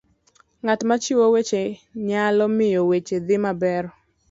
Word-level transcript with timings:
ng'at 0.63 0.81
machiwo 0.89 1.25
weche 1.33 1.61
nyalo 2.07 2.45
miyo 2.57 2.81
weche 2.89 3.15
dhi 3.27 3.37
maber 3.45 3.83